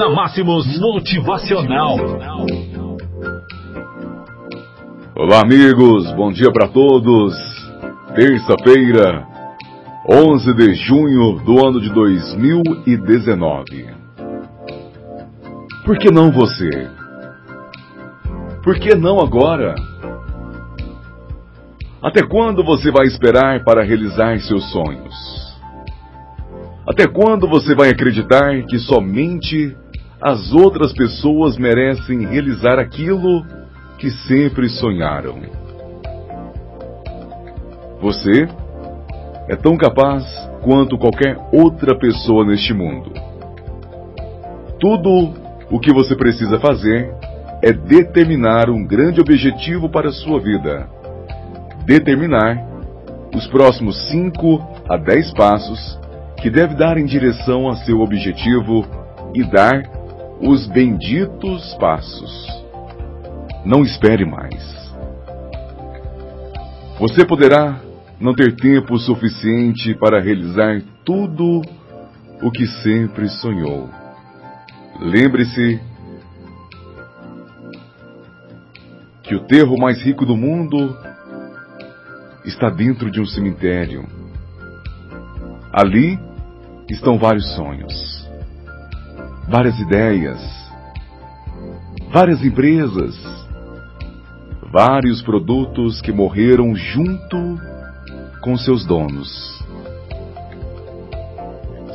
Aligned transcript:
na 0.00 0.08
Máximos 0.08 0.66
Motivacional. 0.80 1.98
Olá, 5.14 5.42
amigos, 5.42 6.10
bom 6.14 6.32
dia 6.32 6.50
para 6.50 6.68
todos. 6.68 7.34
Terça-feira, 8.14 9.26
11 10.08 10.54
de 10.54 10.72
junho 10.72 11.44
do 11.44 11.66
ano 11.66 11.78
de 11.82 11.92
2019. 11.92 13.90
Por 15.84 15.98
que 15.98 16.10
não 16.10 16.32
você? 16.32 16.88
Por 18.64 18.78
que 18.78 18.94
não 18.94 19.20
agora? 19.20 19.74
Até 22.02 22.22
quando 22.22 22.64
você 22.64 22.90
vai 22.90 23.06
esperar 23.06 23.62
para 23.64 23.84
realizar 23.84 24.40
seus 24.40 24.64
sonhos? 24.72 25.14
Até 26.88 27.06
quando 27.06 27.46
você 27.46 27.74
vai 27.74 27.90
acreditar 27.90 28.62
que 28.62 28.78
somente 28.78 29.76
as 30.20 30.52
outras 30.52 30.92
pessoas 30.92 31.56
merecem 31.56 32.26
realizar 32.26 32.78
aquilo 32.78 33.44
que 33.98 34.10
sempre 34.10 34.68
sonharam? 34.68 35.40
Você 38.00 38.48
é 39.48 39.56
tão 39.56 39.76
capaz 39.76 40.24
quanto 40.62 40.98
qualquer 40.98 41.36
outra 41.52 41.98
pessoa 41.98 42.44
neste 42.44 42.72
mundo. 42.72 43.12
Tudo 44.78 45.34
o 45.70 45.78
que 45.78 45.92
você 45.92 46.16
precisa 46.16 46.58
fazer 46.60 47.14
é 47.62 47.72
determinar 47.72 48.70
um 48.70 48.86
grande 48.86 49.20
objetivo 49.20 49.88
para 49.88 50.08
a 50.08 50.12
sua 50.12 50.40
vida 50.40 50.88
determinar 51.90 52.64
os 53.34 53.46
próximos 53.48 54.08
5 54.10 54.84
a 54.88 54.96
10 54.96 55.34
passos 55.34 55.98
que 56.36 56.48
deve 56.48 56.74
dar 56.74 56.96
em 56.96 57.04
direção 57.04 57.68
a 57.68 57.74
seu 57.76 58.00
objetivo 58.00 58.86
e 59.34 59.42
dar 59.44 59.82
os 60.40 60.66
benditos 60.68 61.74
passos. 61.74 62.48
Não 63.64 63.82
espere 63.82 64.24
mais. 64.24 64.80
Você 66.98 67.24
poderá 67.24 67.80
não 68.20 68.34
ter 68.34 68.54
tempo 68.56 68.98
suficiente 68.98 69.94
para 69.94 70.20
realizar 70.20 70.82
tudo 71.04 71.62
o 72.42 72.50
que 72.50 72.66
sempre 72.66 73.28
sonhou. 73.28 73.88
Lembre-se 75.00 75.80
que 79.22 79.34
o 79.34 79.46
terro 79.46 79.78
mais 79.78 80.02
rico 80.02 80.26
do 80.26 80.36
mundo 80.36 80.94
está 82.44 82.68
dentro 82.68 83.10
de 83.10 83.20
um 83.20 83.26
cemitério. 83.26 84.06
Ali 85.72 86.18
estão 86.90 87.18
vários 87.18 87.54
sonhos, 87.54 88.19
várias 89.50 89.80
ideias, 89.80 90.40
várias 92.12 92.40
empresas, 92.44 93.18
vários 94.70 95.20
produtos 95.22 96.00
que 96.00 96.12
morreram 96.12 96.72
junto 96.76 97.58
com 98.44 98.56
seus 98.56 98.86
donos. 98.86 99.28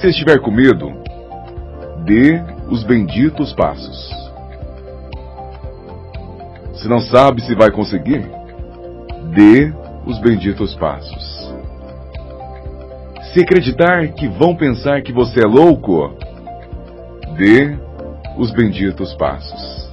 Se 0.00 0.10
estiver 0.10 0.38
com 0.40 0.52
medo, 0.52 0.92
dê 2.04 2.40
os 2.70 2.84
benditos 2.84 3.52
passos. 3.52 4.08
Se 6.76 6.88
não 6.88 7.00
sabe 7.00 7.42
se 7.42 7.56
vai 7.56 7.72
conseguir, 7.72 8.30
dê 9.34 9.72
os 10.06 10.20
benditos 10.20 10.72
passos. 10.76 11.52
Se 13.32 13.40
acreditar 13.40 14.06
que 14.12 14.28
vão 14.28 14.54
pensar 14.54 15.02
que 15.02 15.12
você 15.12 15.40
é 15.42 15.46
louco, 15.46 16.29
dê 17.40 17.74
os 18.36 18.50
benditos 18.50 19.14
passos. 19.14 19.90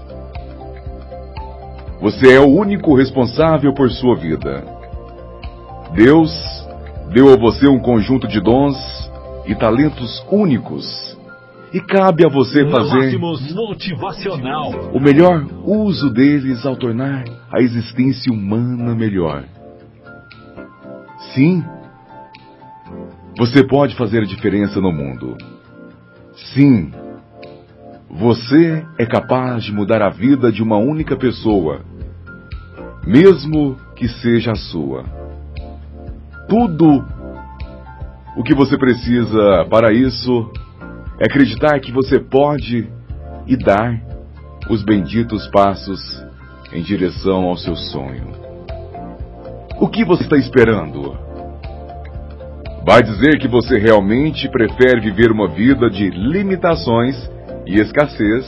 Você 2.01 2.33
é 2.33 2.39
o 2.41 2.47
único 2.47 2.93
responsável 2.93 3.73
por 3.73 3.89
sua 3.89 4.17
vida. 4.17 4.65
Deus 5.93 6.29
deu 7.13 7.33
a 7.33 7.37
você 7.37 7.65
um 7.67 7.79
conjunto 7.79 8.27
de 8.27 8.41
dons 8.41 8.75
e 9.45 9.55
talentos 9.55 10.21
únicos. 10.29 10.85
E 11.73 11.79
cabe 11.79 12.25
a 12.25 12.29
você 12.29 12.69
fazer 12.69 13.17
o 14.93 14.99
melhor 14.99 15.45
uso 15.63 16.09
deles 16.09 16.65
ao 16.65 16.75
tornar 16.75 17.23
a 17.51 17.61
existência 17.61 18.31
humana 18.31 18.93
melhor. 18.93 19.45
Sim, 21.33 21.63
você 23.37 23.65
pode 23.65 23.95
fazer 23.95 24.19
a 24.19 24.25
diferença 24.25 24.79
no 24.81 24.91
mundo. 24.91 25.37
Sim, 26.53 26.91
você 28.17 28.83
é 28.97 29.05
capaz 29.05 29.63
de 29.63 29.71
mudar 29.71 30.01
a 30.01 30.09
vida 30.09 30.51
de 30.51 30.63
uma 30.63 30.77
única 30.77 31.15
pessoa, 31.15 31.81
mesmo 33.05 33.77
que 33.95 34.07
seja 34.07 34.53
a 34.53 34.55
sua. 34.55 35.05
Tudo 36.49 37.05
o 38.35 38.43
que 38.43 38.55
você 38.55 38.75
precisa 38.75 39.65
para 39.69 39.93
isso 39.93 40.51
é 41.19 41.25
acreditar 41.25 41.79
que 41.79 41.91
você 41.91 42.19
pode 42.19 42.89
e 43.45 43.55
dar 43.55 44.01
os 44.67 44.83
benditos 44.83 45.47
passos 45.49 45.99
em 46.73 46.81
direção 46.81 47.43
ao 47.43 47.55
seu 47.55 47.75
sonho. 47.75 48.31
O 49.79 49.87
que 49.87 50.03
você 50.03 50.23
está 50.23 50.37
esperando? 50.37 51.15
Vai 52.83 53.03
dizer 53.03 53.37
que 53.37 53.47
você 53.47 53.77
realmente 53.77 54.49
prefere 54.49 55.01
viver 55.01 55.31
uma 55.31 55.47
vida 55.47 55.87
de 55.87 56.09
limitações 56.09 57.36
e 57.67 57.79
escassez, 57.81 58.45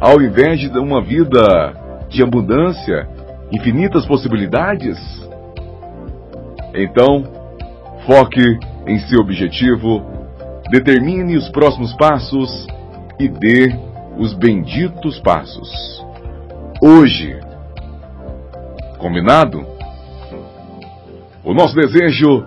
ao 0.00 0.22
invés 0.22 0.60
de 0.60 0.78
uma 0.78 1.02
vida 1.02 1.74
de 2.08 2.22
abundância, 2.22 3.08
infinitas 3.52 4.06
possibilidades? 4.06 4.96
Então, 6.72 7.24
foque 8.06 8.42
em 8.86 8.98
seu 9.00 9.20
objetivo, 9.20 10.02
determine 10.70 11.36
os 11.36 11.48
próximos 11.48 11.92
passos 11.94 12.66
e 13.18 13.28
dê 13.28 13.76
os 14.16 14.32
benditos 14.34 15.18
passos. 15.20 15.68
Hoje. 16.80 17.36
Combinado? 18.98 19.66
O 21.44 21.52
nosso 21.54 21.74
desejo 21.74 22.46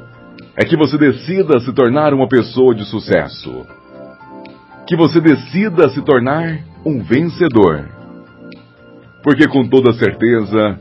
é 0.56 0.64
que 0.64 0.78
você 0.78 0.98
decida 0.98 1.60
se 1.60 1.74
tornar 1.74 2.14
uma 2.14 2.28
pessoa 2.28 2.74
de 2.74 2.86
sucesso. 2.86 3.66
Que 4.92 4.98
você 4.98 5.22
decida 5.22 5.88
se 5.88 6.02
tornar 6.02 6.66
um 6.86 7.02
vencedor. 7.02 7.88
Porque 9.24 9.48
com 9.48 9.66
toda 9.66 9.94
certeza, 9.94 10.78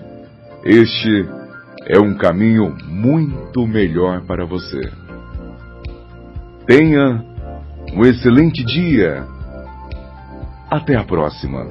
este 0.64 1.28
é 1.86 1.96
um 2.00 2.16
caminho 2.16 2.76
muito 2.88 3.64
melhor 3.68 4.22
para 4.22 4.44
você. 4.44 4.80
Tenha 6.66 7.24
um 7.94 8.04
excelente 8.04 8.64
dia. 8.64 9.24
Até 10.68 10.96
a 10.96 11.04
próxima. 11.04 11.68